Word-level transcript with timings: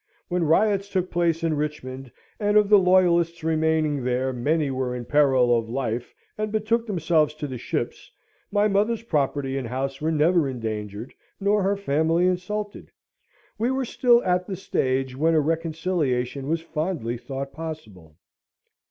When 0.29 0.41
riots 0.45 0.89
took 0.89 1.11
place 1.11 1.43
in 1.43 1.53
Richmond, 1.55 2.11
and 2.39 2.57
of 2.57 2.69
the 2.69 2.79
Loyalists 2.79 3.43
remaining 3.43 4.03
there, 4.03 4.33
many 4.33 4.71
were 4.71 4.95
in 4.95 5.05
peril 5.05 5.55
of 5.55 5.69
life 5.69 6.15
and 6.39 6.51
betook 6.51 6.87
themselves 6.87 7.35
to 7.35 7.45
the 7.45 7.59
ships, 7.59 8.09
my 8.51 8.67
mother's 8.67 9.03
property 9.03 9.59
and 9.59 9.67
house 9.67 10.01
were 10.01 10.11
never 10.11 10.49
endangered, 10.49 11.13
nor 11.39 11.61
her 11.61 11.77
family 11.77 12.25
insulted. 12.25 12.91
We 13.59 13.69
were 13.69 13.85
still 13.85 14.23
at 14.23 14.47
the 14.47 14.55
stage 14.55 15.15
when 15.15 15.35
a 15.35 15.39
reconciliation 15.39 16.47
was 16.47 16.61
fondly 16.61 17.19
thought 17.19 17.53
possible. 17.53 18.15